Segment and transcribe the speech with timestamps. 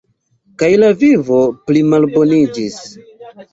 [0.63, 2.83] Kaj la vivo plimalboniĝis.